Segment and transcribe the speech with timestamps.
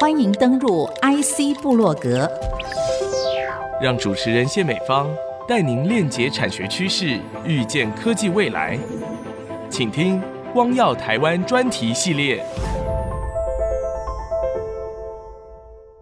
[0.00, 2.28] 欢迎登入 IC 部落格，
[3.80, 5.08] 让主持人谢美芳
[5.46, 8.78] 带您链接产学趋势，预见科技未来。
[9.70, 10.20] 请听
[10.52, 12.44] “光耀台湾”专题系列。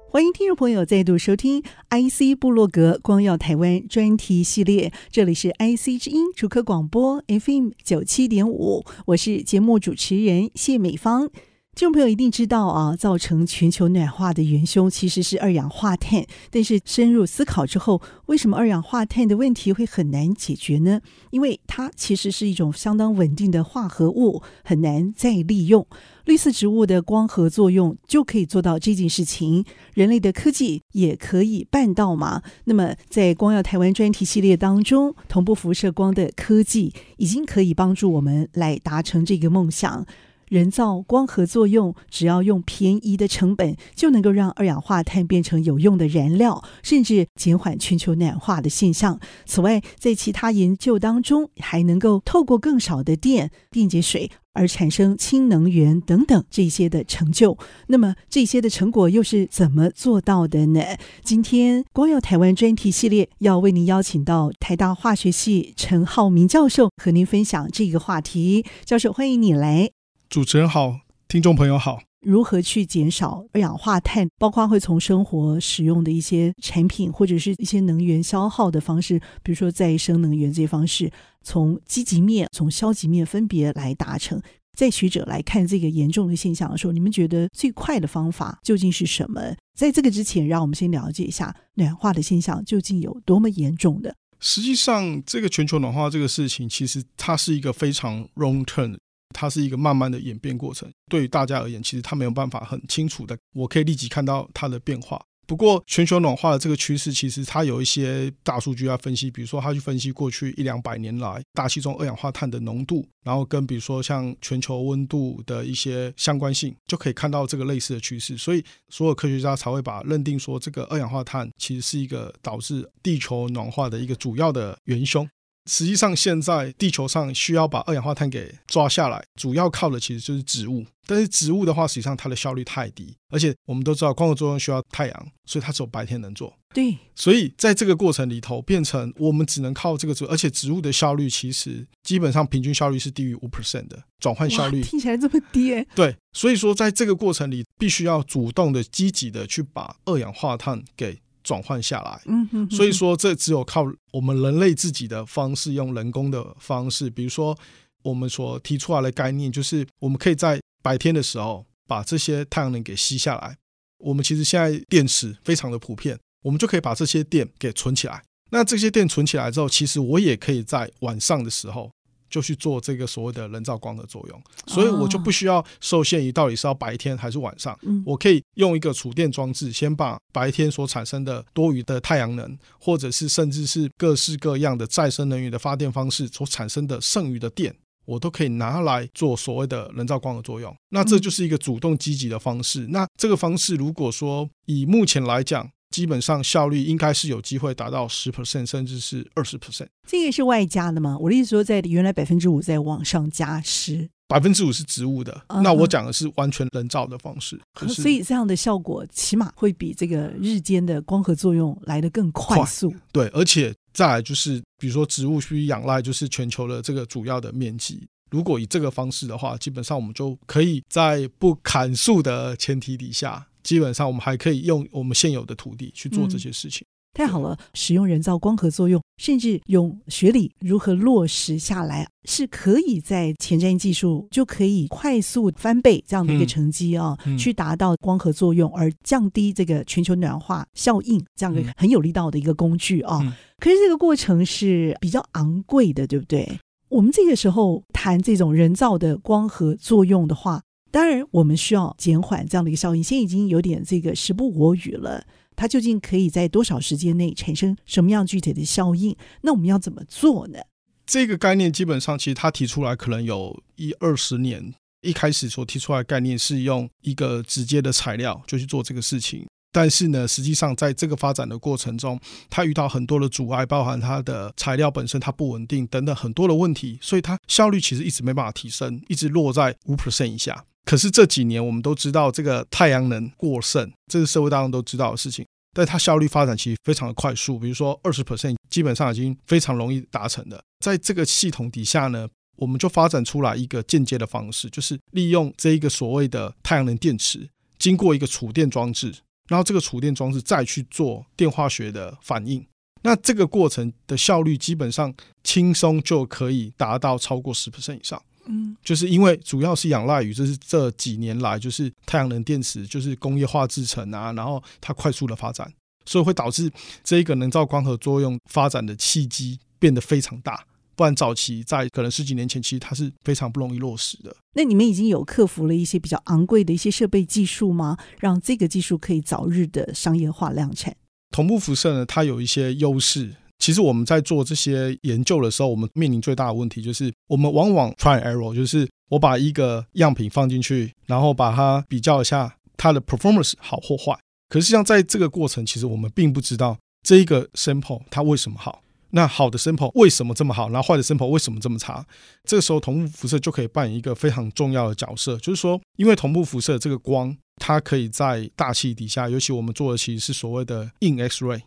[0.09, 11.31] 欢迎听众朋友再度收听 IC 部落格“光耀台湾”专题系列，这里是 IC 之音主科广播 FM 九七点五，我是节目主持人谢美芳。
[11.77, 16.25] 听众朋友一定知道啊，造成全球暖化的元凶其实是二氧化碳。
[16.51, 21.03] 但是深入思考之后，为什么二氧化碳的问题会很难解决呢？
[21.29, 25.87] 因为它其实是一种相当稳定的化合物，很难再利用。
[26.25, 29.63] 绿色植物的光合作用就可以做到这件事情，
[29.93, 32.41] 人类的科技也可以办到嘛？
[32.65, 40.07] 那么在光耀台湾专题系列当中，同步辐射光的科技已经可以帮助我们来达成这个梦想。
[40.49, 49.19] 人造光合作用，只要用便宜的成本，就能够让二氧化碳变成有用的燃料，甚至减缓全球暖化的现象。
[49.45, 57.59] 此外，在其他研究当中，还能够透过更少的电电解水而产生氢能源等等这些的成就。
[57.89, 60.81] 那么，这些的成果又是怎么做到的呢？
[61.25, 68.65] 今天光耀台湾专题系列要为您邀请到台大化学系陈浩民教授和您分享这个话题。
[68.85, 69.96] 教授，欢迎你来。
[70.29, 72.01] 主持人好，听众朋友好。
[72.21, 74.29] 如何去减少二氧化碳？
[74.39, 81.11] 包括会从生活使用的一些产品，或者是一些能源消耗的方式，比如说再生能源这些方式，
[81.43, 84.41] 从积极面、从消极面分别来达成。
[84.77, 89.41] 在学者来看这个严重的现象的时候，你们觉得最快的方法究竟是什么？
[89.79, 94.15] 在这个之前，让我们先了解一下暖化的现象究竟有多么严重的。
[94.41, 98.99] 实际上，这个全球暖化这个事情，其实它是一个非常 long term。
[99.35, 105.21] 它是一个慢慢的演变过程，对于大家而言，其实它没有办法很清楚的，我可以立即看到它的变化。
[105.49, 118.37] 不过，全球暖化的这个趋势，其实它有一些大数据要分析，比如说，它去分析过去一两百年来大气中二氧化碳的浓度，然后跟比如说像全球温度的一些相关性，就可以看到这个类似的趋势。
[118.37, 125.25] 所以，所有科学家才会把认定说，这个二氧化碳其实是一个导致地球暖化的一个主要的元凶。
[125.67, 130.85] 实际上，现在地球上需要把二氧化碳给抓下来，主要靠的其实就是植物。
[131.09, 136.53] 但是植物的话，实际上它的效率太低，而且我们都知道光合作用需要太阳，所以它只有白天能做。
[136.75, 144.83] 对，所以在这个过程里头，变成我们只能靠这个植物，而且植物的效率其实基本上平均效率是低于五 percent 的转换效率。
[144.83, 145.87] 听起来这么低欸？
[145.95, 151.21] 对，所以说在这个过程里，必须要主动的、积极的去把二氧化碳给。
[151.47, 157.57] 转换下来，嗯哼，所以说这只有靠我们人类自己的方式，用人工的方式，比如说
[158.03, 163.57] 我们所提出来的概念，就是我们可以在白天的时候把这些太阳能给吸下来。
[163.99, 168.21] 我们其实现在电池非常的普遍，我们就可以把这些电给存起来。
[168.51, 171.91] 那这些电存起来之后，其实我也可以在晚上的时候。
[172.29, 190.75] 就去做这个所谓的人造光的作用，所以我就不需要受限于到底是要白天还是晚上，我可以用一个储电装置，先把白天所产生的多余的太阳能，或者是甚至是各式各样的再生能源的发电方式所产生的剩余的电，我都可以拿来做所谓的人造光的作用。
[190.91, 192.87] 那这就是一个主动积极的方式。
[192.91, 199.87] 那这个方式如果说以目前来讲，基本上效率应该是有机会达到十 percent，甚至是二十 percent。
[200.07, 201.17] 这个是外加的吗？
[201.19, 205.33] 我的意思说，在原来百分之五再往上加十，百分之五是植物的。
[205.49, 205.63] Uh huh.
[205.63, 212.91] 那我讲的是完全人造的方式，就是、所以这样的效果起码会比这个日间的光合作用来得更快速。
[212.91, 218.07] 快，对，而且再来就是，比如说植物需仰赖就是全球的这个主要的面积。
[218.31, 223.47] 如果以这个方式的话，基本上我们就可以在不砍树的前提底下。
[223.67, 226.87] 基本上，我们还可以用我们现有的土地去做这些事情。
[226.87, 243.19] 嗯，太好了，使用人造光合作用，甚至用学理如何落实下来，是可以在前瞻技术就可以快速翻倍这样的一个成绩啊，嗯嗯、去达到光合作用而降低这个全球暖化效应这样的很有力道的一个工具啊。
[243.23, 246.47] 嗯、可是这个过程是比较昂贵的，对不对？
[246.89, 250.63] 我们这个时候谈这种人造的光合作用的话。
[250.97, 253.05] 当然，我们需要减缓这样的一个效应。
[253.05, 255.23] 现在已经有点这个时不我与了，
[255.55, 259.15] 它究竟可以在多少时间内产生什么样具体的效应？
[259.43, 260.59] 那我们要怎么做呢？
[261.05, 264.73] 这个概念基本上，其实他提出来可能有一二十年。
[265.03, 280.65] 一开始所提出来的概念是用一个直接的材料就去做这个事情，但是呢，实际上在这个发展的过程中，它遇到很多的阻碍，包含它的材料本身它不稳定等等很多的问题，所以它效率其实一直没办法提升，一直落在五 percent 以下。
[280.87, 285.45] 可是这几年我们都知道，这个太阳能过剩，这是社会大众都知道的事情。
[285.75, 290.59] 但它效率发展其实非常的快速，比如说二十 percent 基本上已经非常容易达成的。
[290.81, 297.47] 在这个系统底下呢，我们就发展出来一个间接的方式，就是利用这一个所谓的太阳能电池，
[297.79, 299.13] 经过一个储电装置，
[299.49, 302.65] 然后这个储电装置再去做电化学的反应。
[303.03, 305.13] 那这个过程的效率基本上
[305.45, 308.23] 轻松就可以达到超过十 percent 以上。
[308.47, 315.71] 嗯，就是因为主要是仰赖于就是这几年来就是太阳能电池就是工业化制成啊，然后它快速的发展，
[316.05, 316.71] 所以会导致
[317.05, 320.65] 这一个能造光合作用发展的契机变得非常大。
[320.95, 324.35] 不然早期在可能十几年前，其实它是非常不容易落实的。
[324.55, 327.99] 那你们已经有克服了一些比较昂贵的一些设备技术吗？
[328.19, 330.97] 让这个技术可以早日的商业化量产？
[331.33, 333.35] 同步辐射呢，它有一些优势。
[333.67, 344.17] 其实我们在做这些研究的时候，我们面临最大的问题就是，我们往往 try error，就是我把一个样品放进去，然后把它比较一下它的 performance 好或坏。
[344.49, 348.81] 可是像在这个过程，其实我们并不知道这一个 sample 它为什么好，
[349.11, 352.07] 那好的 sample 为什么这么好，然后坏的 sample 为什么这么差？
[352.45, 361.63] 这个时候同步辐射就可以扮演一个非常重要的角色，就是说，因为同步辐射这个光，它可以在大气底下，尤其我们做的其实是所谓的硬 X-ray。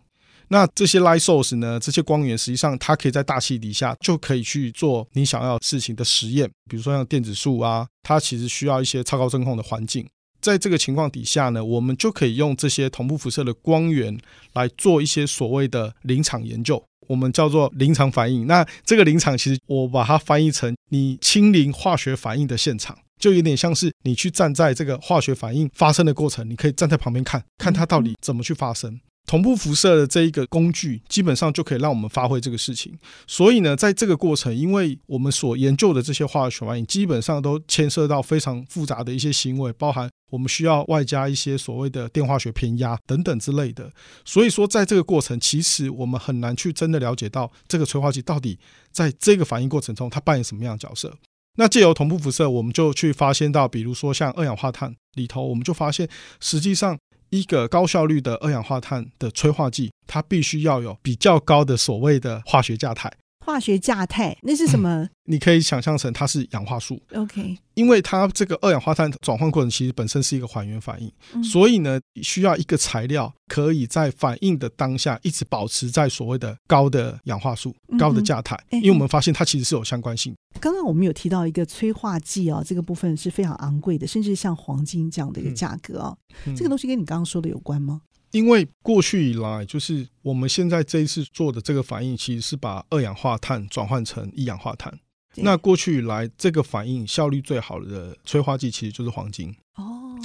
[0.49, 1.79] 那这些 light source 呢？
[1.79, 10.05] 这些光源实际上它可以在大气底下就可以去做你想要事情的实验，比如说像电子束啊，它其实需要一些超高真空的环境。
[10.41, 14.17] 在这个情况底下呢，我们就可以用这些同步辐射的光源
[14.53, 18.47] 来做一些所谓的临场研究，我们叫做临场反应。
[18.47, 28.99] 那这个临场其实我把它翻译成你亲临化学反应的现场，就有点像是你去站在这个化学反应发生的过程，你可以站在旁边看看它到底怎么去发生。
[29.29, 32.97] 同步辐射的这一个工具，基本上就可以让我们发挥这个事情。
[33.27, 43.91] 所以呢，在这个过程，因为我们所研究的这些化学反应，基本上都牵涉到非常复杂的一些行为，包含我们需要外加一些所谓的电化学偏压等等之类的。
[44.25, 48.57] 所以说，在这个过程，其实我们很难去真的了解到这个催化剂到底
[48.91, 51.15] 在这个反应过程中它扮演什么样的角色。
[51.57, 56.09] 那借由同步辐射，我们就去发现到，比如说像二氧化碳里头，我们就发现
[56.39, 56.97] 实际上。
[57.29, 63.11] 一个高效率的二氧化碳的催化剂，它必须要有比较高的所谓的化学价态。
[63.49, 65.09] 化学价态那是什么？
[65.25, 66.99] 你可以想象成它是氧化素。
[67.13, 80.35] OK，因为它这个二氧化碳转换过程其实本身是一个还原反应，嗯、所以呢，需要一个材料可以在反应的当下一直保持在所谓的高的氧化素、嗯、高的价态，因为我们发现它其实是有相关性。
[80.59, 86.15] 刚刚我们有提到一个催化剂啊，这个部分是非常昂贵的，甚至像黄金这样的一个价格啊，
[86.45, 88.01] 嗯、这个东西跟你刚刚说的有关吗？
[88.31, 94.99] 因为过去以来，就是我们现在这一次做的这个反应，其实是把二氧化碳转换成一氧化碳。
[95.35, 99.55] 那过去以来，这个反应效率最好的催化剂，其实就是黄金。
[99.75, 100.19] 哦，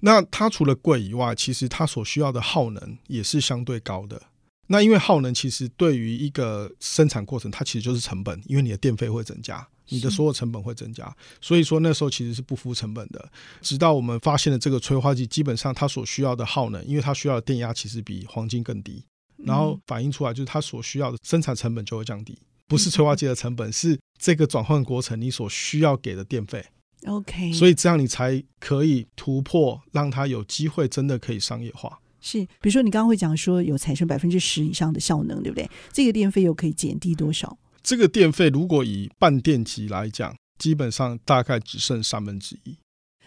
[0.00, 4.20] 那它除了贵以外，其实它所需要的耗能也是相对高的。
[4.68, 9.66] 那因为耗能其实对于一个生产过程，它其实就是成本，因为你的电费会增加。
[9.90, 11.10] 你的所有成本会增加，
[11.40, 13.26] 所以说那时候其实是不敷成本的。
[13.62, 19.02] 直到我们发现了这个催化剂，基本上它所需要的耗能，因为它需要的电压其实比黄金更低，
[19.38, 22.38] 然后反映出来就是它所需要的生产成本就会降低。
[22.66, 26.62] 不是催化剂的成本，是这个转换过程你所需要给的电费。
[27.06, 31.98] OK，所以这样你才可以突破，让它有机会真的可以商业化。
[32.20, 35.68] 是，比如说你刚刚会讲说有产生百分之十以上的效能，对不对？
[35.92, 37.56] 这个电费又可以减低多少？
[37.82, 42.76] 这个电费如果以半电极来讲，基本上大概只剩三分之一。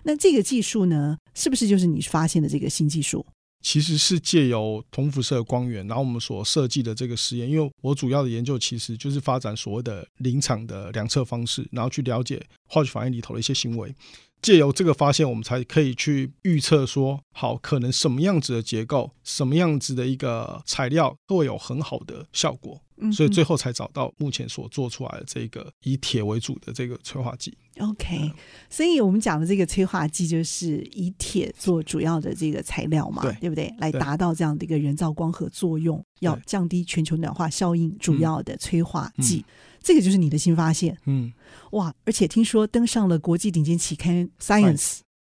[0.04, 3.26] 那这个技术呢，是不是就是你发现的这个新技术？
[3.64, 13.94] 其实是借由同辐射光源，然后我们所设计的这个实验，因为我主要的研究其实就是发展所谓的临场的量测方式，然后去了解化学反应里头的一些行为。
[14.42, 22.82] 借由这个发现，我们才可以去预测说，好，可能什么样子的结构，什么样子的一个材料会有很好的效果。
[23.12, 27.58] 所以最后才找到目前所做出来的这个以铁为主的这个催化剂。
[27.80, 28.32] OK，嗯，
[28.70, 33.74] 所以我们讲的这个催化剂就是以铁做主要的这个材料嘛，对，对不对？
[33.80, 39.44] 来达到这样的一个人造光合作用，要降低全球暖化效应主要的催化剂。
[39.48, 40.98] 嗯，这个就是你的新发现。
[41.06, 41.32] 嗯，
[41.72, 41.94] 哇！
[42.06, 44.78] 而且听说登上了国际顶尖期刊《Science》，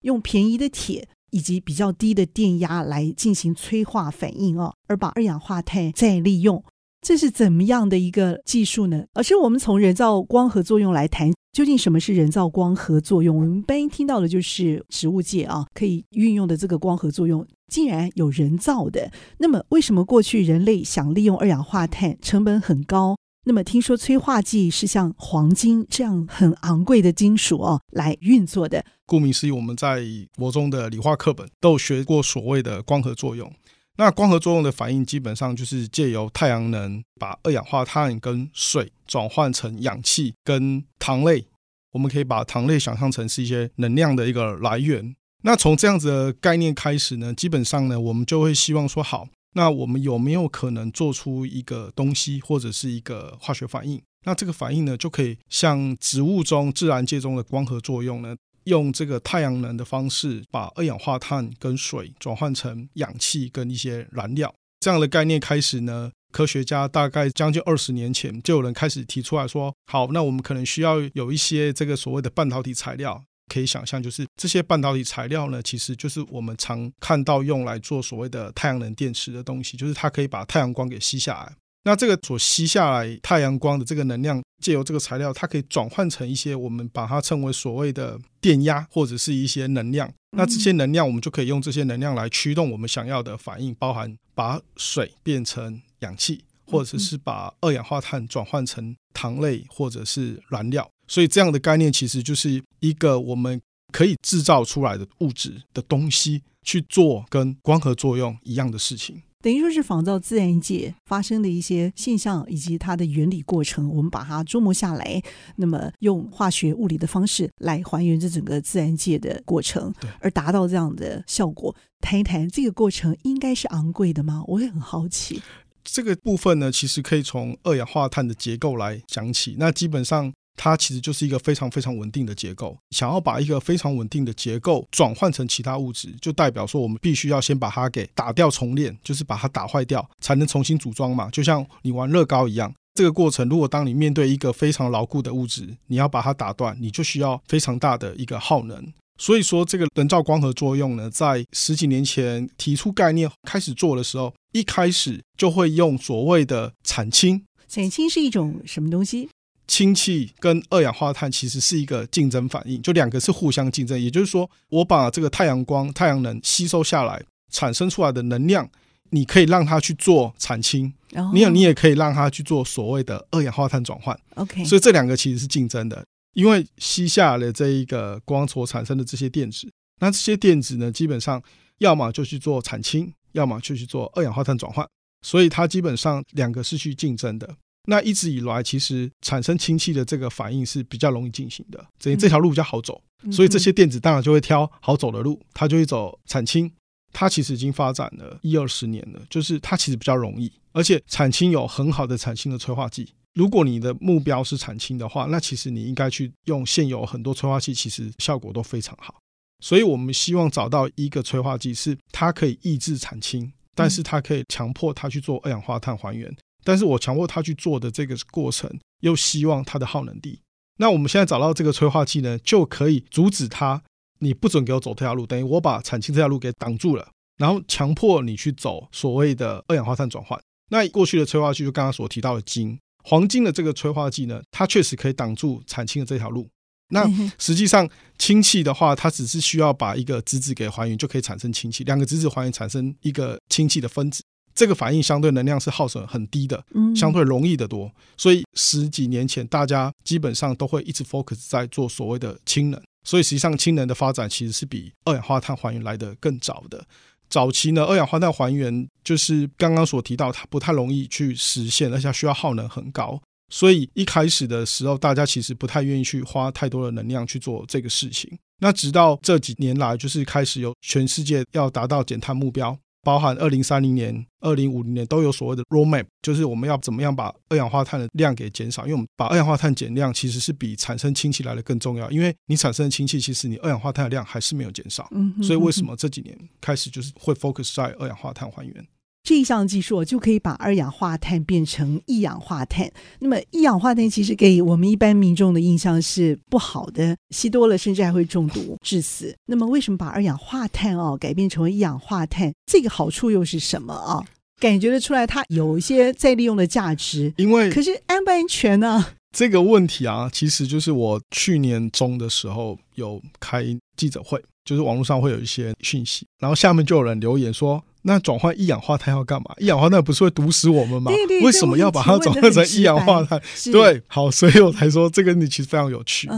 [0.03, 6.63] 用便宜的铁以及比较低的电压来进行催化反应哦，而把二氧化碳再利用。
[7.01, 9.05] 这是怎么样的一个技术呢？
[9.15, 13.35] 而是我们从人造光合作用来谈，究竟什么是人造光合作用？
[13.35, 19.11] 我们一般听到的就是植物界啊可以运用的这个光合作用，竟然有人造的。
[19.39, 28.85] 那么，为什么过去人类想利用二氧化碳成本很高，那么听说催化剂是像黄金这样很昂贵的金属哦来运作的。
[29.05, 30.05] 顾名思义，我们在
[30.37, 33.53] 国中的理化课本都有学过所谓的光合作用。
[33.97, 41.47] 那光合作用的反应基本上就是借由太阳能把二氧化碳跟水转换成氧气跟糖类。
[41.93, 45.15] 我们可以把糖类想象成是一些能量的一个来源。
[45.43, 49.27] 那从这样子的概念开始呢，基本上呢，我们就会希望说好。
[49.55, 54.01] 那我们有没有可能做出一个东西或者是一个化学反应？
[54.25, 64.55] 那这个反应呢，就可以像植物中、自然界中的光合作用呢，用这个太阳能的方式，把二氧化碳跟水转换成氧气跟一些燃料。
[64.81, 73.25] 这样的概念开始呢，科学家大概将近二十年前就有人开始提出来说，好，那我们可能需要有一些这个所谓的半导体材料。
[73.53, 81.53] 可以想象，就是这些半导体材料呢，其实就是我们常看到用来做所谓的太阳能电池的东西，就是它可以把太阳光给吸下来。
[81.85, 90.09] 那这个所吸下来太阳光的这个能量，借由这个材料，它可以转换成一些我们把它称为所谓的电压或者是一些能量。
[90.37, 100.89] 那这些能量，我们就可以用这些能量来驱动我们想要的反应，包含把水变成氧气，或者是把二氧化碳转换成糖类或者是燃料。
[101.13, 103.61] 所以这样的概念其实就是一个我们
[103.93, 115.23] 可以制造出来的物质的东西去做跟光合作用一样的事情，等于说是仿照自然界发生的一些现象以及它的原理过程，我们把它捉摸下来，
[115.57, 121.77] 那么用化学物理的方式来还原这整个自然界的过程，对，而达到这样的效果。
[122.01, 124.43] 谈一谈这个过程应该是昂贵的吗？
[124.47, 125.43] 我也很好奇。
[125.85, 129.57] 这个部分呢，其实可以从二氧化碳的结构来讲起。
[129.59, 130.33] 那基本上。
[130.57, 132.77] 它其实就是一个非常非常稳定的结构。
[132.91, 141.29] 想要把一个非常稳定的结构转换成其他物质，就代表说我们必须要先把它给打掉重练，就是把它打坏掉，才能重新组装嘛。
[141.31, 148.93] 就像你玩乐高一样，这个过程，如果当你面对一个非常牢固的物质，你要把它打断，你就需要非常大的一个耗能。
[149.19, 157.45] 所以说，这个人造光合作用呢，在十几年前提出概念开始做的时候，一开始就会用所谓的产氢。
[157.69, 159.29] 产氢是一种什么东西？
[159.69, 163.99] 氢气跟二氧化碳其实是一个竞争反应，就两个是互相竞争。
[163.99, 168.69] 也就是说，我把这个太阳光、太阳能吸收下来，产生出来的能量，
[169.11, 170.93] 你可以让它去做产氢，
[171.33, 174.19] 你有你也可以让它去做所谓的二氧化碳转换。
[174.35, 176.05] OK，所以这两个其实是竞争的，
[176.35, 181.43] 因为吸下来的这一个光所产生的这些电子，那这些电子呢，基本上
[181.79, 184.87] 要么就去做产氢，要么就去做二氧化碳转换，
[185.23, 187.57] 所以它基本上两个是去竞争的。
[187.85, 196.71] 那一直以来，其实产生氢气的这个反应是比较容易进行的，所以这条路比较好走，所以这些电子当然就会挑好走的路，它就会走产氢。
[197.15, 203.13] 它其实已经发展了一二十年了，就是它其实比较容易，而且产氢有很好的产氢的催化剂。
[203.35, 209.17] 如果你的目标是产氢的话，那其实你应该去用现有很多催化剂，其实效果都非常好。
[209.63, 216.35] 所以我们希望找到一个催化剂，是它可以抑制产氢，但是它可以强迫它去做二氧化碳还原。
[216.65, 220.41] 但是我强迫他去做的这个过程，又希望它的耗能低。
[220.79, 223.83] 那我们现在找到这个催化剂呢，就可以阻止它，
[224.21, 230.41] 你不准给我走这条路，等于我把产氢这条路给挡住了，然后强迫你去走所谓的二氧化碳转换。
[230.71, 236.49] 那过去的催化剂就刚刚所提到的金、黄金的这个催化剂呢，它确实可以挡住产氢的这条路。
[236.89, 237.07] 那
[237.39, 237.89] 实际上
[238.19, 241.85] 氢气的话，它只是需要把一个质子给还原，就可以产生氢气。
[241.85, 244.23] 两个质子还原产生一个氢气的分子。
[244.55, 246.63] 这个反应相对能量是耗损很低的，
[246.95, 247.91] 相对容易得多。
[248.17, 252.81] 所以十几年前，大家基本上都会一直 focus 在做所谓的氢能。
[253.05, 256.85] 所以实际上，氢能的发展其实是比二氧化碳还原来的更早的。
[257.29, 263.21] 早期呢，二氧化碳还原就是刚刚所提到，它不太容易去实现，而且需要耗能很高。
[263.51, 268.31] 所以一开始的时候，大家其实不太愿意去花太多的能量去做这个事情。
[268.61, 272.79] 那直到这几年来，就是开始有全世界要达到减碳目标。
[273.03, 278.83] 包含二零三零年、二零五零年都有所谓的 roadmap，就是我们要怎么样把二氧化碳的量给减少。
[278.85, 282.11] 因为我们把二氧化碳减量，其实是比产生氢气来的更重要。
[282.11, 285.11] 因为你产生的氢气，其实你二氧化碳的量还是没有减少。
[285.43, 288.87] 所以为什么这几年开始就是会 focus 在二氧化碳还原？
[289.23, 292.91] 这一项技术就可以把二氧化碳变成一氧化碳。
[293.21, 299.35] 那么一氧化碳其实给我们一般民众的印象是不好的，吸多了甚至还会中毒致死。
[299.47, 302.53] 那么为什么把二氧化碳哦改变成为一氧化碳？
[302.67, 304.25] 这个好处又是什么啊？
[304.59, 307.33] 感觉得出来它有一些再利用的价值。
[307.37, 309.05] 因为可是安不安全呢？
[309.31, 313.65] 这个问题啊，其实就是我去年中的时候有开
[313.97, 317.83] 记者会，就是网络上会有一些讯息，然后下面就有人留言说。
[318.03, 319.55] 那转换一氧化碳要干嘛？
[319.59, 321.11] 一氧化碳不是会毒死我们吗？
[321.11, 323.41] 对对，为什么要把它转换成一氧化碳？
[323.73, 326.29] 对，好，所以我才说这个你其实非常有趣。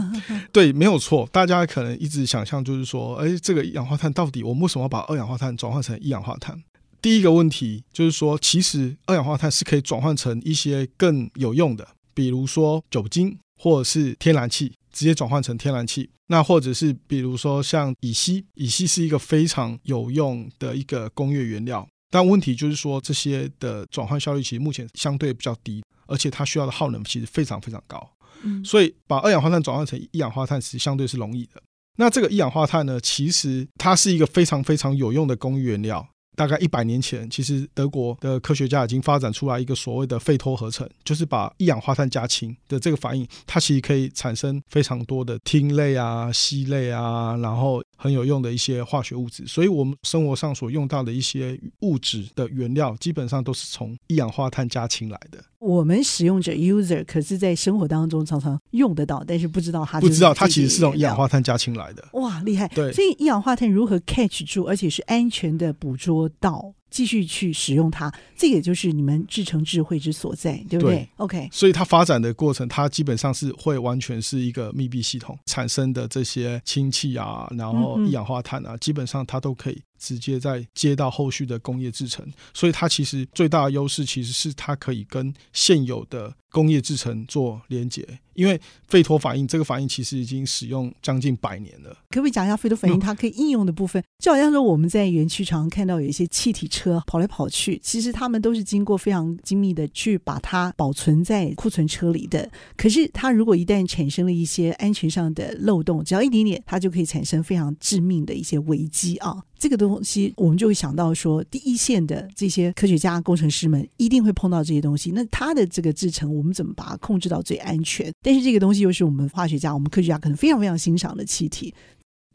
[0.51, 1.27] 对，没有错。
[1.31, 6.61] 大家可能一直想象就是说，哎，这个一氧化碳到底我们为什么要把二氧化碳转换成一氧化碳？
[7.01, 16.09] 第一个问题就是说，其实二氧化碳是可以转换成一些更有用的，比如说酒精或者是天然气，直接转换成天然气。
[16.27, 28.09] 那或者是比如说像乙烯，乙烯是一个非常有用的一个工业原料，但问题就是说这些的转换效率其实目前相对比较低，而且它需要的耗能其实非常非常高。
[28.41, 31.61] 嗯，所以把二氧化碳转换成一氧化碳其实相对是容易的。
[31.97, 36.07] 那这个一氧化碳呢，其实它是一个非常非常有用的工业原料。
[36.35, 49.45] 大概一百年前，其实德国的科学家已经发展出来一个所谓的费托合成，就是把一氧化碳加氢的这个反应，它其实可以产生非常多的烃类啊、烯类啊，然后很有用的一些化学物质。
[49.47, 55.43] 所以，我们生活上所用到的一些物质的原料，基本上都是从一氧化碳加氢来的。
[55.59, 62.07] 我们使用者 user 可是在生活当中常常用得到，但是不知道它不知道它其实是从一氧化碳加氢来的。
[62.13, 62.67] 哇，厉害！
[62.67, 79.81] 对，所以一氧化碳如何 catch 住，而且是安全的捕捉不到继续去使用它，这也就是你们制成智慧之所在，对不对，对？OK，所以它发展的过程，它基本上是会完全是一个密闭系统产生的这些氢气啊，然后一氧化碳啊，嗯嗯基本上它都可以。
[79.97, 82.23] 直接在接到后续的工业制成，
[82.53, 88.05] 所以它其实最大的优势其实是它可以跟现有的工业制成做连接。
[88.33, 91.97] 因为费托反应这个反应其实已经使用将近百年了。
[92.09, 94.03] 可不可以讲一下费托反应它可以应用的部分？
[94.19, 102.49] 就好像说我们在园区常常看到有一些气体车跑来跑去，其实他们都是经过非常精密的去把它保存在库存车里的。
[102.75, 109.41] 可是它如果一旦产生了一些安全上的漏洞，只要一点点，它就可以产生非常致命的一些危机啊！
[109.57, 115.11] 这个东西我们就会想到说，第一线的这些科学家、工程师们一定会碰到这些东西。
[115.11, 118.11] 那它的这个制成，我们怎么把它控制到最安全？
[118.21, 121.73] 但是这个东西又是我们化学家、我们科学家可能非常非常欣赏的气体。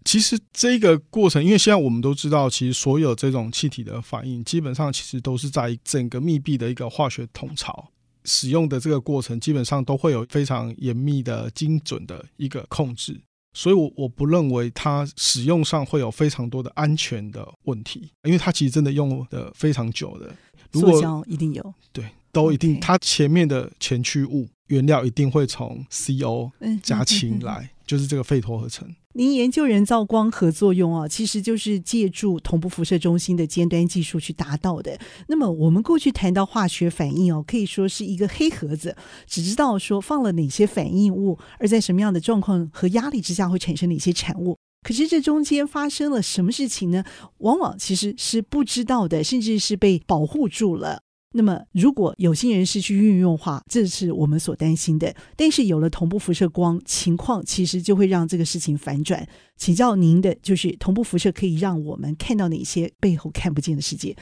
[0.05, 7.91] 其实这个过程，因为现在我们都知道，其实所有这种气体的反应，基本上其实都是在整个密闭的一个化学统槽
[8.25, 13.21] 使用的这个过程，基本上都会有非常严密的、精准的一个控制。
[13.53, 20.33] 所以，我我不认为它使用上会有非常多的安全的问题，因为它其实真的用的非常久的。
[20.71, 22.79] 如果塑胶一定有，对，都一定。
[22.79, 26.49] 它前面的前驱物原料一定会从 CO
[26.81, 28.87] 加氢来，嗯嗯嗯嗯就是这个费托合成。
[29.15, 34.97] 您研究人造光合作用啊，其实就是借助同步辐射中心的尖端技术去达到的。
[35.27, 38.95] 那么我们过去谈到化学反应哦，可以说是一个黑盒子，
[39.27, 44.57] 只知道说放了哪些反应物，而在什么样的状况和压力之下会产生哪些产物。
[44.87, 47.03] 可是这中间发生了什么事情呢？
[47.39, 51.03] 往往其实是不知道的，甚至是被保护住了。
[51.33, 55.15] 那么，如果有心人士去运用的话，这是我们所担心的。
[55.37, 59.25] 但是有了同步辐射光，情况其实就会让这个事情反转。
[59.57, 64.17] 请教您的就是，同步辐射可以让我们看到哪些背后看不见的世界？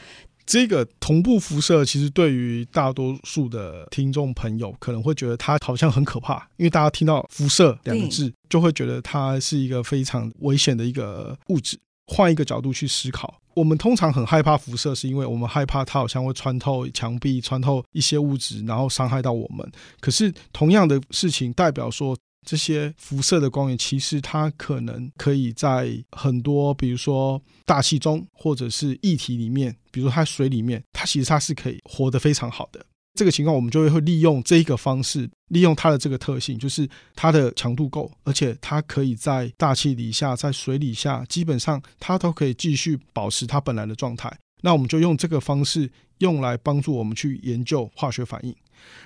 [0.44, 11.78] 这个同步辐射其实对于大多数的听众朋友可能会觉得它好像很可怕，因为大家听到辐射两个字，就会觉得它是一个非常危险的一个物质。
[12.08, 13.40] 换一个角度去思考。
[13.54, 19.68] 我们通常很害怕辐射，是因为我们害怕它好像会穿透墙壁、穿透一些物质，然后伤害到我们。
[20.00, 22.16] 可是同样的事情代表说，
[22.46, 32.86] 这些辐射的光源其实它可能可以在很多，比如说大气中，或者是液体里面，比如它水里面，它其实它是可以活得非常好的。
[33.18, 44.32] 这个情况，我们就会利用这一个方式，利用它的这个特性，就是它的强度够，而且它可以在大气底下、在水底下，基本上它都可以继续保持它本来的状态。
[44.60, 48.54] 那我们就用这个方式，用来帮助我们去研究化学反应。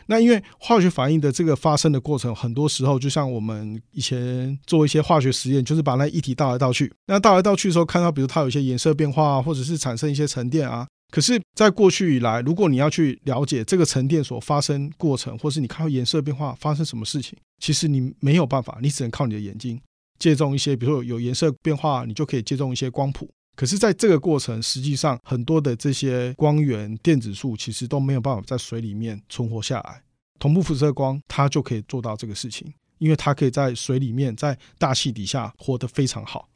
[0.05, 6.93] 那因为化学反应的这个发生的过程，很多时候就像我们以前做一些化学实验，就是把那液体倒来倒去。
[7.07, 10.87] 那倒来倒去的时候，看到比如它有一些颜色变化，或者是产生一些沉淀啊。
[11.13, 19.79] 可是，在过去以来，如果你要去了解这个沉淀所发生过程，或是你看到颜色变化发生什么事情，其实你没有办法，你只能靠你的眼睛
[20.19, 23.29] 借重一些，比如说有颜色变化，你就可以借重一些光谱。
[23.55, 30.03] 可是，在这个过程，实际上很多的这些光源电子束其实都没有办法在水里面存活下来。
[30.39, 36.49] 同步辐射光它就可以做到这个事情，因为它可以在水里面，在大气底下活得非常好。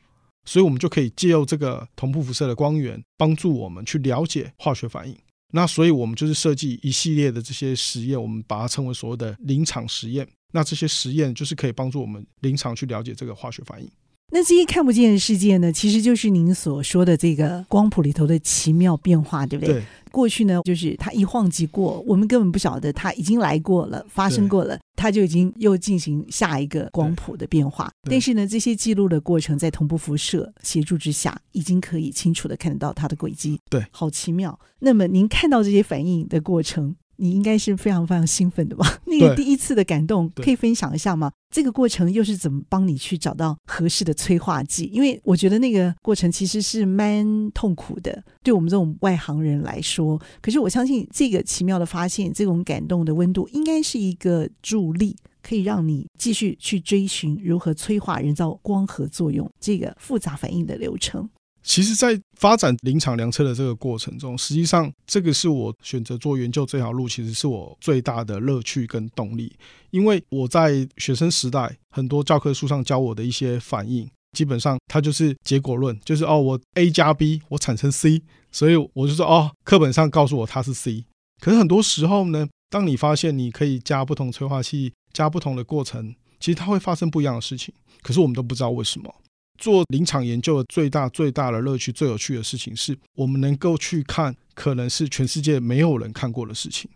[0.47, 5.15] 所以，我们就可以借用这个同步辐射的光源，帮助我们去了解化学反应。
[5.53, 10.27] 那所以，我们就是设计一系列的这些实验，我们把它称为所谓的临场实验。
[10.53, 13.91] 那这些实验就是可以帮助我们临场去了解这个化学反应。
[14.33, 19.75] 那这些看不见的世界呢，其实就是您所说的这个光谱里头的奇妙变化，对不对？
[19.75, 19.83] 对。
[20.11, 27.91] 过去呢，就是它一晃即过，我们根本不晓得它已经来过了，发生过了，它就已经又进行下一个光谱的变化。
[28.09, 33.61] 但是呢，这些记录的过程在同步辐射协助之下，已经可以清楚的看得到它的轨迹。
[33.69, 34.59] 对，好奇妙。
[34.79, 36.97] 那么您看到这些反应的过程？
[37.16, 38.98] 你应该是非常非常兴奋的吧？
[39.07, 41.31] 那个第一次的感动可以分享一下吗？
[41.50, 44.85] 这个过程又是怎么帮你去找到合适的催化剂？
[44.92, 50.20] 因为我觉得那个过程其实是蛮痛苦的，对我们这种外行人来说。
[50.42, 61.29] 可是我相信这个奇妙的发现，这种感动的温度，应该是一个助力，可以让你继续去追寻如何催化人造光合作用这个复杂反应的流程。
[61.66, 69.52] 其实，在发展临场量测的这个过程中，实际上这个是我选择做研究这条路，其实是我最大的乐趣跟动力。
[69.90, 81.05] 因为我在学生时代，很多教科书上教我的一些反应，基本上它就是结果论，就是哦，我 A 加 B，我产生 C，所以我就说哦，课本上告诉我它是 C。
[81.40, 87.74] 可是很多时候呢，当你发现你可以加不同催化剂，加不同的过程，其实它会发生不一样的事情。
[88.02, 89.12] 可是我们都不知道为什么。
[89.59, 96.90] 做临场研究的最大最大的乐趣、最有趣的事情，是我们能够去看可能是全世界没有人看过的事情，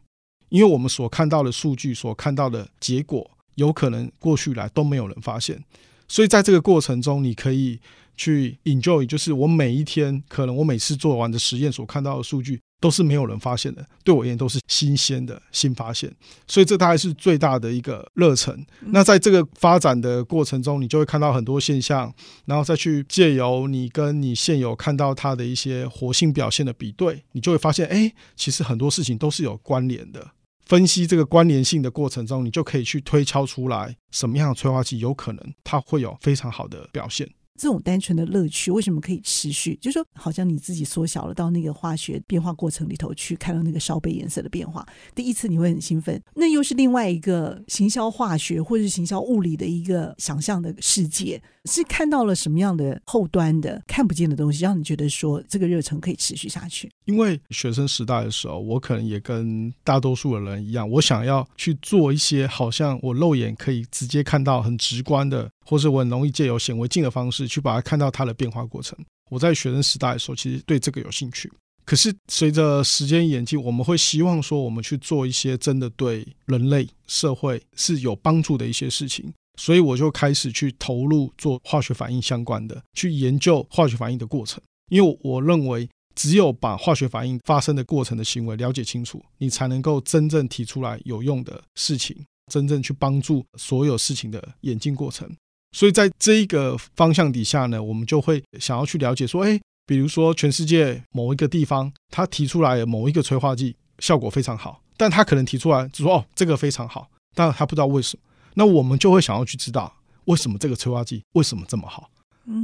[0.48, 5.62] 因为我们所看到的数据、所看到的结果，有可能过去来都没有人发现，
[6.08, 7.78] 所以在这个过程中，你可以
[8.16, 12.60] 去 enjoy，就是我每一天可能我每次做完的实验所看到的数据。
[12.80, 16.10] 都是没有人发现的，对我而言都是新鲜的新发现，
[16.48, 18.66] 所以这大概是最大的一个热忱。
[18.86, 22.12] 那在这个发展的过程中，你就会看到很多现象，
[22.46, 30.30] 然后再去借由你跟你现有看到它的一些活性表现的比对，你就会发现，哎，其实很多事情都是有关联的。
[30.64, 37.28] 分析这个关联性的过程中，你就可以去推敲出来什么样的催化剂有可能它会有非常好的表现。
[37.60, 39.76] 这种单纯的乐趣为什么可以持续？
[39.82, 44.86] 就是说，好像你自己缩小了到那个化学变化过程里头去看到那个烧杯颜色的变化。
[45.14, 51.38] 第一次你会很兴奋，那又是另外一个行销化学或者是行销物理的一个想象的世界。
[51.66, 56.90] 是看到了什么样的后端的看不见的东西，让你觉得说这个热忱可以持续下去？
[57.04, 68.98] 因为学生时代的时候，我可能也跟大多数的人一样，我想要去做一些好像我肉眼可以直接看到、很直观的，或是我很容易借由显微镜的方式去把它看到它的变化过程。
[69.30, 71.50] 我在学生时代的时候，其实对这个有兴趣。
[71.84, 79.32] 可是随着时间演进，我们会希望说，我们去做一些真的对人类社会是有帮助的一些事情。
[79.58, 84.62] 所以我就开始去投入做化学反应相关的，去研究化学反应的过程。
[84.90, 92.16] 因为我认为，只有把化学反应发生的过程的行为了解清楚，你才能够真正提出来有用的事情，
[92.50, 95.30] 真正去帮助所有事情的演进过程。
[95.72, 108.22] 所以在这一个方向底下呢，我们就会想要去了解说，哎，比如说全世界某一个地方，他提出来某一个催化剂效果非常好，但他可能提出来只说，哦，这个非常好，但他不知道为什么。
[108.54, 112.10] 那我们就会想要去知道为什么这个催化剂为什么这么好？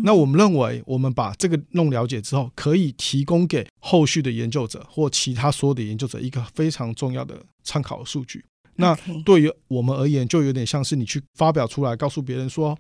[0.03, 8.45] 那我们认为，我们把这个弄了解之后，可以提供给后续的研究者或其他所有的研究者一个非常重要的参考数据。
[8.75, 12.77] 那对于我们而言，就有点像是你去发表出来，告诉别人说，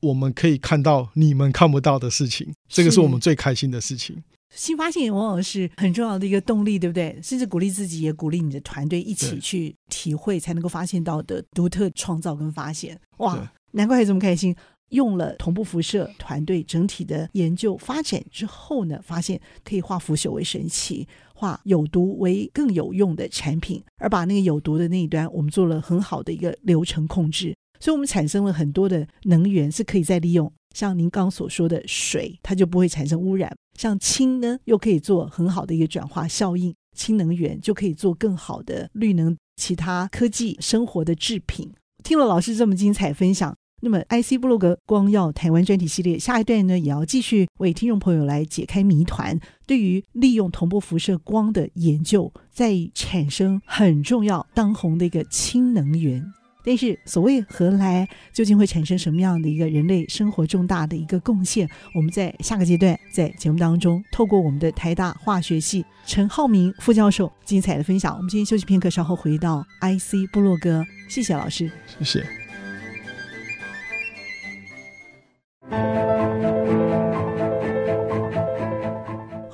[0.00, 4.22] 我们可以看到你们看不到的事情，这个是我们最开心的事情。
[4.54, 7.18] 新发现往往是很重要的一个动力，对不对？
[7.22, 12.98] 甚至鼓励自己，也鼓励你的团队一起去体会，才能够发现到的独特创造跟发现。
[13.18, 14.54] 哇，难怪还这么开心！
[14.90, 30.52] 用了同步辐射团队整体的研究发展之后呢，发现可以化腐朽为神奇，化有毒为更有用的产品，而把那个有毒的那一端，我们做了很好的一个流程控制，所以我们产生了很多的能源是可以再利用。
[30.74, 33.50] 像您刚所说的水，它就不会产生污染。
[33.78, 41.72] 像氢呢，又可以做很好的一个转化效应，氢能源就可以做更好的绿能、其他科技生活的制品。
[42.04, 49.38] 听了老师这么精彩分享，那么 IC 部落格光耀台湾专题系列下一段呢，也要继续为听众朋友来解开谜团。
[49.66, 56.24] 对于利用同步辐射光的研究，在产生很重要当红的一个氢能源。
[56.66, 61.70] 但是所谓何来，究竟会产生什么样的一个人类生活重大的一个贡献？
[61.94, 68.16] 我们在下个阶段在节目当中，透过我们的台大化学系陈浩明副教授精彩的分享。
[68.16, 70.84] 我们今天休息片刻，稍后回到 IC 部落格。
[71.08, 72.26] 谢谢老师，谢谢。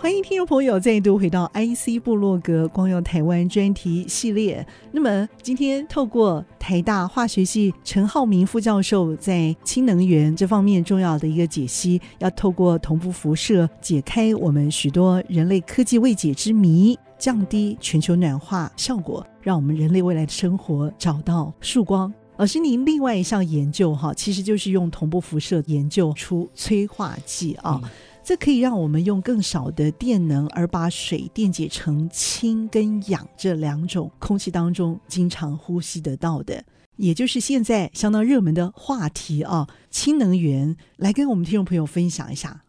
[0.03, 4.67] 欢迎听众朋友再度回到 IC 部落格光耀台湾专题系列。
[4.91, 22.13] 那么今天透过台大化学系陈浩民副教授在氢能源这方面重要的一个解析，要透过同步辐射解开我们许多人类科技未解之谜，降低全球暖化效果，让我们人类未来的生活找到曙光。
[22.39, 27.81] 老师，您另外一项研究哈，其实就是用同步辐射研究出催化剂啊。
[28.25, 36.65] 这可以让我们用更少的电能，而把水电解成氢跟氧这两种空气当中经常呼吸得到的，
[36.97, 40.77] 也就是现在相当热门的话题啊，氢能源。
[40.99, 42.63] 来跟我们听众朋友分享一下。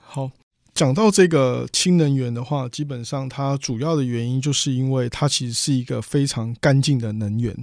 [0.00, 0.30] 好，
[0.72, 7.54] 讲到这个氢能源的话，基本上它主要的原因就是因为它其实是一个非常干净的能源，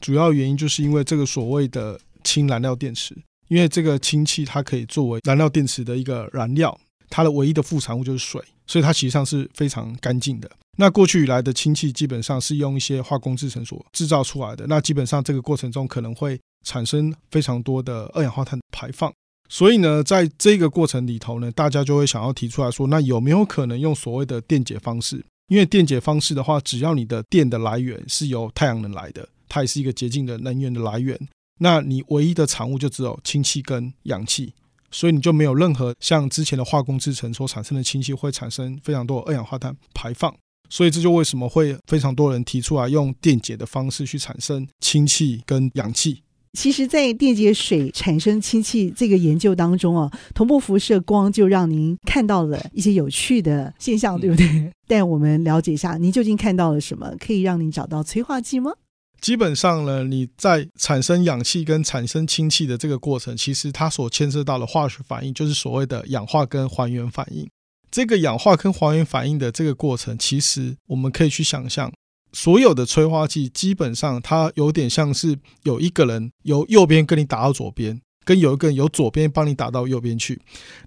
[0.00, 3.16] 主要原因就是因为这个所谓的氢燃料电池。
[3.50, 10.48] 因为这个氢气它可以作为燃料电池的一个燃料，它的唯一的副产物就是水，所以它实际上是非常干净的。
[10.78, 19.12] 那过去以来的氢气基本上是用一些化工制成所制造出来的，那基本上这个过程中可能会产生非常多的二氧化碳排放。
[19.48, 25.22] 所以呢，在这个过程里头呢，大家就会想要提出来说，那有没有可能用所谓的电解方式？
[25.48, 31.18] 因为电解方式的话，只要你的电的来源是由太阳能来的，它也是一个洁净的能源的来源。
[31.62, 34.54] 那你唯一的产物就只有氢气跟氧气，
[34.90, 40.34] 所以你就没有任何像之前的化工制成所产生的氢气会产生非常多的二氧化碳排放，
[40.70, 46.22] 所以这就为什么会非常多人提出来用电解的方式去产生氢气跟氧气。
[46.54, 54.72] 其实，在电解水产生氢气这个研究当中啊，同步辐射光就让您看到了一些有趣的现象，对不对？
[54.88, 58.72] 带我们了解一下，您究竟看到了什么，可以让您找到催化剂吗？
[59.20, 67.48] 基本上呢，你在产生氧气跟产生氢气的这个过程，其实它所牵涉到的化学反应就是所谓的氧化跟还原反应。
[67.90, 71.92] 这个氧化跟还原反应的这个过程，其实我们可以去想象，
[72.32, 80.40] 所有的催化剂基本上它有点像是有一个人由右边跟你打到左边，跟有一个人由左边帮你打到右边去。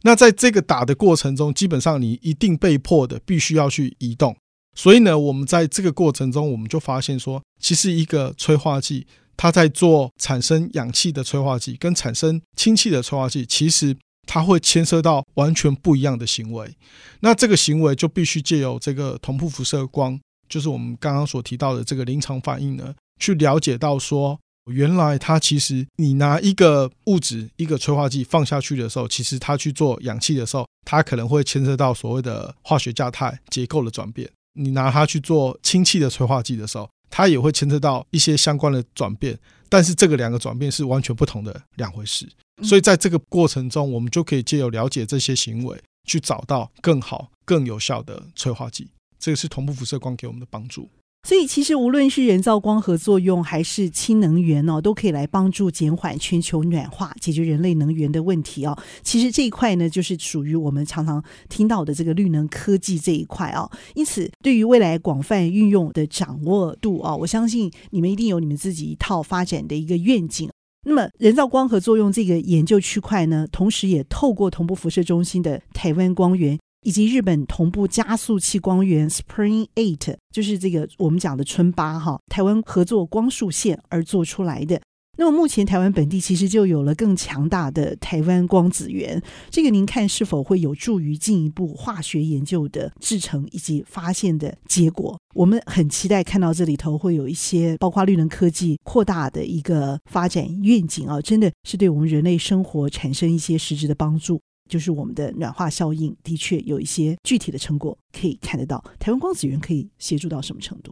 [0.03, 4.35] 那在这个打的过程中，基本上你一定被迫的必须要去移动。
[4.75, 9.05] 所以呢，我们在这个过程中，我们就发现说，其实一个催化剂，
[9.37, 16.75] 它在做产生氧气的催化剂跟产生氢气的催化剂，其实它会牵涉到完全不一样的行为。
[17.19, 24.39] 那这个行为就必须借由这个同步辐射光，就是我们刚刚所提到的这个临场反应呢，去了解到说，
[24.71, 34.29] 原来它其实你拿一个物质一个催化剂放下去的时候，其实它去做氧气的时候，它可能会牵涉到所谓的化学价态结构的转变。
[34.53, 39.37] 你拿它去做氢气的催化剂的时候，它也会牵扯到一些相关的转变，
[39.69, 42.27] 但是这个两个转变是完全不同的两回事。
[42.61, 48.87] 所以在这个过程中，我们就可以借由了解这些行为，去找到更好、更有效的催化剂。
[49.19, 50.89] 这个是同步辐射光给我们的帮助。
[51.25, 58.77] 所以，其实无论是人造光合作用，还是氢能源哦，都可以来帮助减缓全球暖化，解决人类能源的问题哦。
[59.03, 63.71] 其实这一块呢，就是属于我们常常听到的这个绿能科技这一块哦。
[63.95, 70.49] 因此，对于未来广泛运用的掌握度啊，我相信你们一定有你们自己一套发展的一个愿景。
[70.85, 76.59] 那么，人造光合作用这个研究区块呢，同时也透过同步辐射中心的台湾光源。
[76.83, 84.79] 以及日本同步加速器光源 Spring Eight，就是这个我们讲的春八哈，台湾合作光束线而做出来的。
[85.15, 95.15] 那么目前台湾本地其实就有了更强大的台湾光子源，这个您看是否会有助于进一步化学研究的制程以及发现的结果？
[95.35, 104.41] 我们很期待看到这里头会有一些包括绿能科技扩大的一个发展愿景啊，真的是对我们人类生活产生一些实质的帮助。
[104.73, 108.83] 就是我们的暖化效应的确有一些具体的成果可以看得到。
[108.97, 110.91] 台湾光子源可以协助到什么程度？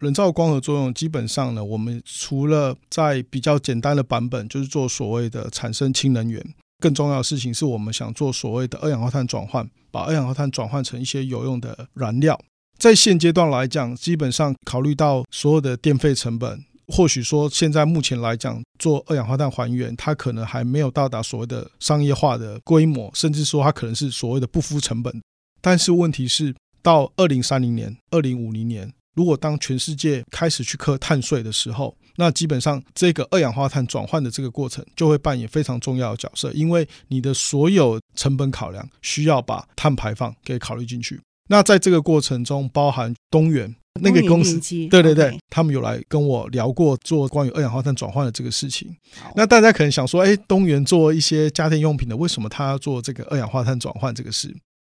[0.00, 6.44] 人造光合作用基本上呢，我们除了在比较简单的版本，就是做所谓的产生氢能源，
[6.78, 12.38] 更重要的事情是我们想做所谓的二氧化碳转换，把二氧化碳转换成一些有用的燃料。
[12.76, 16.62] 在现阶段来讲，基本上考虑到所有的电费成本。
[16.88, 25.22] 或许说，现在目前来讲，做二氧化碳还原，它可能还没有到达所谓的商业化的规模，甚至说它可能是所谓的不敷成本。
[25.60, 41.20] 但是问题是，到二零三零年、二零五零年，如果当全世界开始去课碳税的时候，那基本上这个二氧化碳转换的这个过程就会扮演非常重要的角色，因为你的所有成本考量需要把碳排放给考虑进去。
[41.48, 45.38] 那在这个过程中，包含东元那个公司，对对对，okay.
[45.50, 48.94] 他们有来跟我聊过做关于二氧化碳转换的这个事情。
[49.36, 54.54] 那大家可能想说，哎，东元做一些家电用品的，为什么他要做这个二氧化碳转换这个事？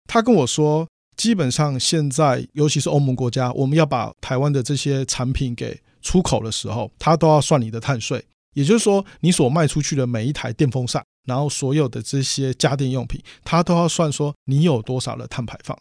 [0.09, 8.25] 他跟我说，基本上现在，尤其是欧盟国家，我们要把台湾的这些产品给出口的时候，他都要算你的碳税。
[8.55, 15.79] 也就是说，你所卖出去的每一台电风扇，然后所有的这些家电用品，他都要算说你有多少的碳排放，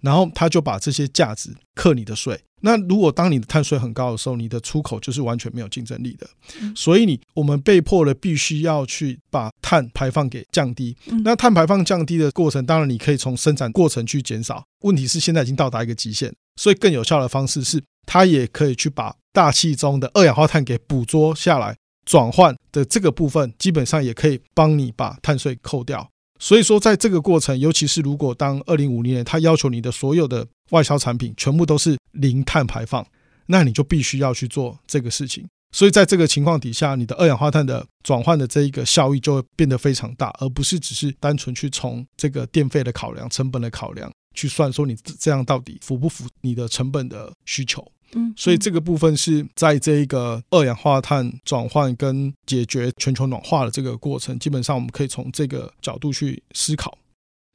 [0.00, 2.40] 然后他就把这些价值克你的税。
[2.64, 6.28] 那如果当你的碳税很高的时候，你的出口就是完全没有竞争力的。
[6.76, 10.96] 所以你我们被迫的必须要去把碳排放给降低。
[11.24, 14.64] 那碳排放降低的过程，当然你可以从生产过程去减少。
[14.82, 21.76] 问题是现在已经到达一个极限，所以更有效的方式是，它也可以去把大气中的二氧化碳给捕捉下来。
[22.04, 26.10] 转换的这个部分，基本上也可以帮你把碳税扣掉。
[26.42, 33.06] 所以说，在这个过程，尤其是如果当二零五零年他要求你的所有的外销产品全部都是零碳排放，
[33.46, 35.46] 那你就必须要去做这个事情。
[35.70, 47.86] 所以在这个情况底下，你的二氧化碳的转换的这一个效益就会变得非常大，而不是只是单纯去从这个电费的考量、成本的考量去算说你这样到底符不符你的成本的需求。
[48.14, 56.98] 嗯，所以这个部分是在这一个二氧化碳转换跟解决全球暖化的这个过程，基本上我们可以从这个角度去思考。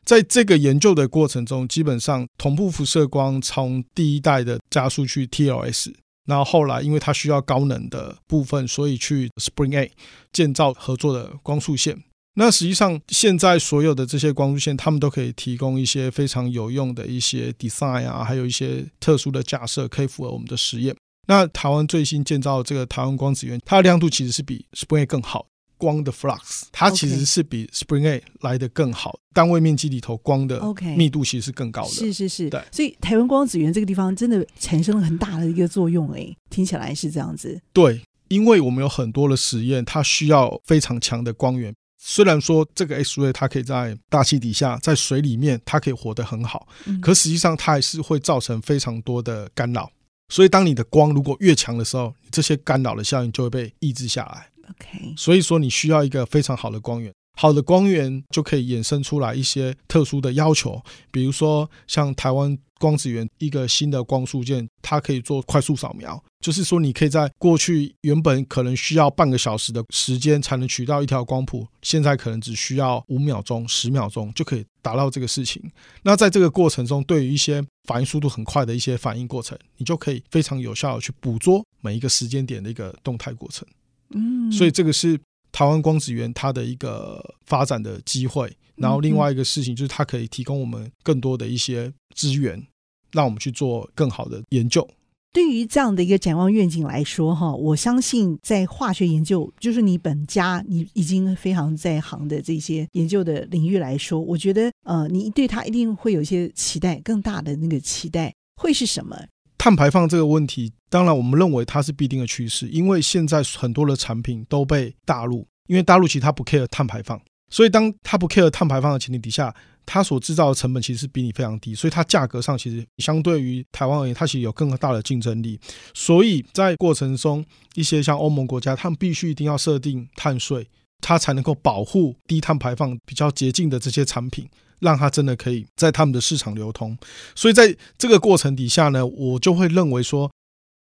[0.04, 5.94] 在这个研究的过程中，基本上同步辐射光从第一代的加速器 TLS，
[6.26, 9.92] 然后后来因为它需要高能的部分，所以去 Spring A
[10.32, 12.02] 建造合作的光束线。
[12.40, 20.96] 那实际上，现在所有的这些光束线，他们都可以提供一些非常有用的一些 design 啊，还有一些特殊的架设，可以符合我们的实验。
[21.28, 25.48] 那台湾最新建造的这个台湾光子源，它的亮度其实是比 Spring A 更好，
[25.80, 30.62] 光的 flux 它其实是比 Spring A 来的更好，单位面积里头光的
[30.96, 31.90] 密度其实是更高的。
[31.90, 32.62] 是是是，对。
[32.72, 37.60] 所以台湾光子源这个地方真的产生了很大的一个作用，诶，听起来是这样子。
[37.74, 41.74] 对，因为我们有很多的实验，它需要非常强的光源。
[42.10, 46.66] 虽然说这个 X ray 它可以在大气底下，在水里面它可以活得很好，
[47.02, 49.92] 可实际上它还是会造成非常多的干扰。
[50.30, 54.48] 所以当你的光如果越强的时候，这些干扰的效应就会被抑制下来。
[54.70, 57.12] OK，所以说你需要一个非常好的光源。
[57.38, 75.62] 好的光源就可以衍生出来一些特殊的要求，比如说像台湾光子源一个新的光束件，它可以做快速扫描，就是说你可以在过去原本可能需要半个小时的时间才能取到一条光谱，现在可能只需要五秒钟、十秒钟就可以达到这个事情。
[76.04, 83.68] 那在这个过程中，对于一些反应速度很快的一些反应过程，你就可以非常有效的去捕捉每一个时间点的一个动态过程。
[84.12, 85.20] 嗯，所以这个是。
[85.58, 92.64] 台湾光子源它的一个发展的机会，然后另外一个事情就是它可以提供我们更多的一些资源，
[93.12, 94.88] 让我们去做更好的研究。
[95.34, 109.18] 对于这样的一个展望愿景来说，哈，我相信在化学研究，就是你本家你已经非常在行的这些研究的领域来说，我觉得呃，你对它一定会有一些期待，更大的那个期待会是什么？
[109.58, 119.54] 碳排放这个问题，当然我们认为它是必定的趋势，因为现在很多的产品都被大陆，因为大陆其实它不 care 碳排放，所以当它不 care 碳排放的前提底下，
[119.86, 125.60] 它所制造的成本其实是比你非常低，所以它价格上其实相对于台湾而言，它其实有更大的竞争力。
[125.94, 127.44] 所以在过程中，
[127.76, 130.68] 一些像欧盟国家，他们必须一定要设定碳税，
[131.02, 134.48] 它才能够保护低碳排放比较洁净的这些产品。
[134.80, 136.98] 让它真的可以在他们的市场流通，
[137.36, 140.32] 所以在这个过程底下呢，我就会认为说，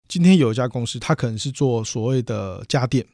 [0.08, 3.06] 今天有一家公司，它可能是做所谓的家电，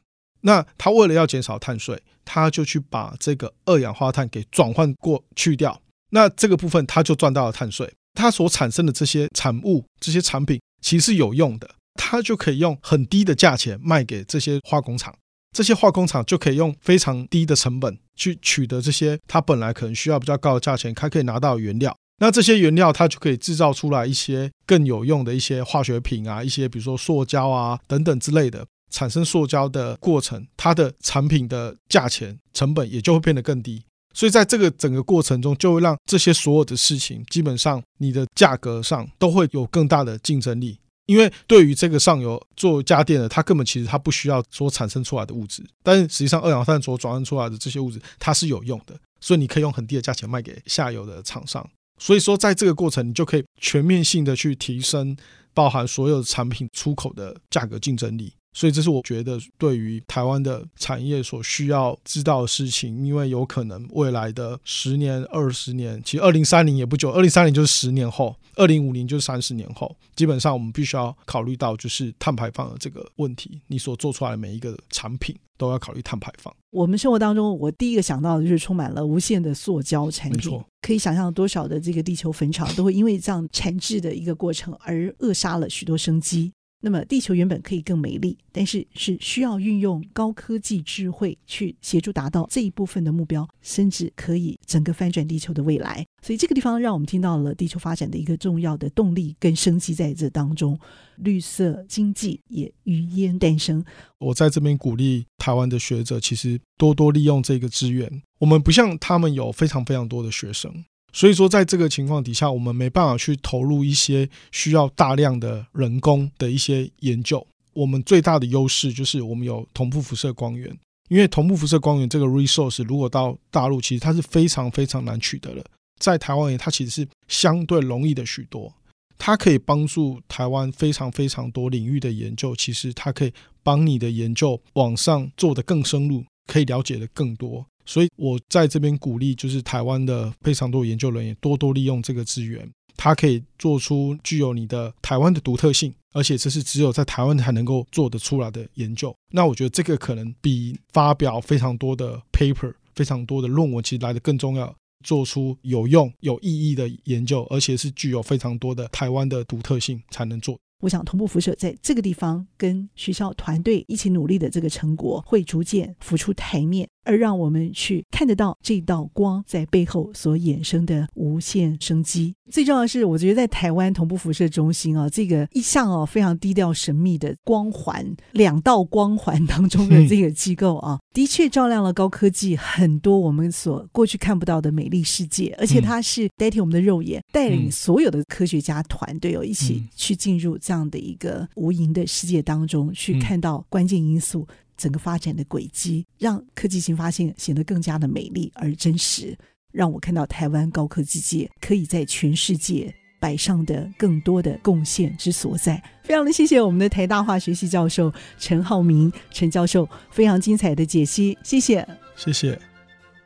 [0.42, 5.80] 那它为了要减少碳税，它就去把这个二氧化碳给转换过去掉，
[6.10, 15.14] 那这个部分它就赚到了碳税，它所产生的这些产物、这些产品其实是有用的，它就可以用很低的价钱卖给这些化工厂。
[15.52, 21.96] 这些化工厂就可以用非常低的成本去取得这些它本来可能需要比较高的价钱，它可以拿到原料。
[22.18, 33.82] 那这些原料它就可以制造出来一些更有用的一些化学品啊，一些比如说塑胶啊等等之类的，产生塑胶的过程，它的产品的价钱成本也就会变得更低。
[34.12, 40.78] 所以在这个整个过程中，就会让这些所有的事情基本上你的价格上都会有更大的竞争力。
[41.10, 51.68] 因为对于这个上游做家电的，它根本其实它不需要所产生出来的物质，但实际上二氧化碳所转换出来的这些物质，它是有用的，所以你可以用很低的价钱卖给下游的厂商。
[51.98, 55.16] 所以说，在这个过程，你就可以全面性的去提升，
[55.52, 58.32] 包含所有产品出口的价格竞争力。
[58.52, 73.60] 所以这是我觉得对于台湾的产业所需要知道的事情，因为有可能未来的十年、二十年，其实二零三零也不久，二零三零就是十年后，二零五零就是三十年后，基本上我们必须要考虑到就是碳排放的这个问题。
[73.68, 76.52] 你所做出来的每一个产品都要考虑碳排放。
[76.70, 86.52] 我们生活当中，我第一个想到的就是充满了无限的塑胶产品，可以想象多少的这个地球坟场都会因为这样产制的一个过程而扼杀了许多生机。
[86.82, 96.06] 那么，地球原本可以更美丽，但是是需要运用高科技智慧去协助达到这一部分的目标，甚至可以整个翻转地球的未来。
[96.22, 100.78] 所以，这个地方让我们听到了地球发展的一个重要的动力跟生机在这当中，
[101.16, 103.84] 绿色经济也于焉诞生。
[104.18, 108.22] 我在这边鼓励台湾的学者，其实多多利用这个资源。
[108.38, 110.84] 我们不像他们有非常非常多的学生。
[111.12, 117.46] 所以说，在这个情况底下，我们没办法去投入一些需要大量的人工的一些研究。
[117.72, 120.76] 我们最大的优势就是我们有同步辐射光源，
[121.08, 125.64] 因为同步辐射光源这个 resource 如果到大陆，其实它是非常非常难取得的。
[125.98, 128.72] 在台湾，它其实是相对容易的许多。
[129.18, 133.32] 它可以帮助台湾非常非常多领域的研究，其实它可以
[133.62, 137.66] 帮你的研究往上做得更深入，可以了解得更多。
[137.90, 149.12] 所以，我在这边鼓励，就是台湾的非常多研究人员多多利用这个资源，它可以做出具有你的台湾的独特性，而且这是只有在台湾才能够做得出来的研究。
[149.32, 154.72] 那我觉得这个可能比发表非常多的 paper、非常多的论文其实来得更重要，
[155.04, 160.56] 做出有用、有意义的研究，而且是具有非常多的台湾的独特性才能做。
[160.80, 166.88] 我想，同步辐射在这个地方跟学校团队一起努力的这个成果，会逐渐浮出台面。
[167.04, 172.34] 而让我们去看得到这道光在背后所衍生的无限生机。
[172.50, 185.54] 最重要的是，我觉得在台湾同步辐射中心啊，这个一向哦非常低调神秘的光环，两道光环当中的这个机构啊，的确照亮了高科技很多我们所过去看不到的美丽世界。
[185.58, 194.46] 而且它是代替我们的肉眼，带领所有的科学家团队哦一起去进入这样的一个无垠的世界当中，去看到关键因素。
[194.80, 199.36] 整个发展的轨迹，让科技新发现显得更加的美丽而真实，
[199.70, 205.82] 让我看到台湾高科技界可以在全世界摆上的更多的贡献之所在。
[206.02, 212.58] 非常的谢谢我们的台大化学系教授陈浩明陈教授非常精彩的解析，谢谢，谢谢。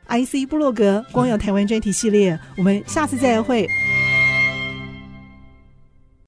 [0.07, 3.67] IC 布洛格光耀台湾专题系列，我们下次再会。